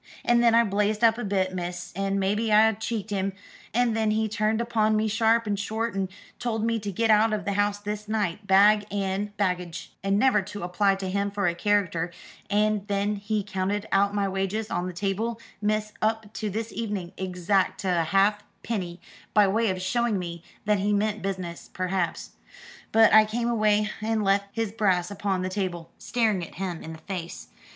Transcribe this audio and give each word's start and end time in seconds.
And 0.25 0.41
then 0.41 0.55
I 0.55 0.63
blazed 0.63 1.03
up 1.03 1.19
a 1.19 1.23
bit, 1.23 1.53
miss, 1.53 1.93
and 1.95 2.19
maybe 2.19 2.51
I 2.51 2.73
cheeked 2.73 3.11
him: 3.11 3.33
and 3.71 3.95
then 3.95 4.09
he 4.09 4.27
turned 4.27 4.59
upon 4.59 4.95
me 4.95 5.07
sharp 5.07 5.45
and 5.45 5.59
short 5.59 5.93
and 5.93 6.09
told 6.39 6.65
me 6.65 6.79
to 6.79 6.91
get 6.91 7.11
out 7.11 7.33
of 7.33 7.45
the 7.45 7.53
house 7.53 7.77
this 7.77 8.07
night, 8.07 8.47
bag 8.47 8.85
and 8.89 9.37
baggage, 9.37 9.93
and 10.03 10.17
never 10.17 10.41
to 10.41 10.63
apply 10.63 10.95
to 10.95 11.07
him 11.11 11.29
for 11.29 11.45
a 11.47 11.53
character; 11.53 12.11
and 12.49 12.87
then 12.87 13.17
he 13.17 13.43
counted 13.43 13.85
out 13.91 14.15
my 14.15 14.27
wages 14.27 14.71
on 14.71 14.87
the 14.87 14.91
table, 14.93 15.39
miss, 15.61 15.93
up 16.01 16.33
to 16.33 16.49
this 16.49 16.73
evening, 16.73 17.11
exact 17.15 17.81
to 17.81 17.99
a 18.01 18.05
halfpenny, 18.05 18.99
by 19.35 19.47
way 19.47 19.69
of 19.69 19.79
showing 19.79 20.17
me 20.17 20.41
that 20.65 20.79
he 20.79 20.93
meant 20.93 21.21
business, 21.21 21.69
perhaps. 21.71 22.31
But 22.91 23.13
I 23.13 23.23
came 23.25 23.47
away 23.47 23.91
and 24.01 24.23
left 24.23 24.47
his 24.51 24.71
brass 24.71 25.11
upon 25.11 25.43
the 25.43 25.47
table, 25.49 25.91
staring 25.99 26.43
at 26.43 26.55
him 26.55 26.81
in 26.81 26.93
the 26.93 26.97
face. 27.05 27.49